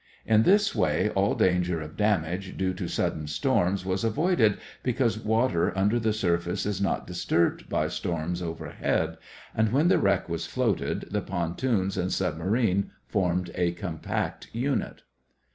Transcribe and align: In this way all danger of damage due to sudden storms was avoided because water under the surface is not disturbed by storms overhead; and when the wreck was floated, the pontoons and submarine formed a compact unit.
In 0.25 0.41
this 0.41 0.73
way 0.73 1.11
all 1.11 1.35
danger 1.35 1.79
of 1.79 1.95
damage 1.95 2.57
due 2.57 2.73
to 2.73 2.87
sudden 2.87 3.27
storms 3.27 3.85
was 3.85 4.03
avoided 4.03 4.57
because 4.81 5.19
water 5.19 5.77
under 5.77 5.99
the 5.99 6.11
surface 6.11 6.65
is 6.65 6.81
not 6.81 7.05
disturbed 7.05 7.69
by 7.69 7.87
storms 7.87 8.41
overhead; 8.41 9.17
and 9.53 9.71
when 9.71 9.89
the 9.89 9.99
wreck 9.99 10.27
was 10.27 10.47
floated, 10.47 11.01
the 11.11 11.21
pontoons 11.21 11.97
and 11.97 12.11
submarine 12.11 12.89
formed 13.05 13.51
a 13.53 13.73
compact 13.73 14.47
unit. 14.53 15.03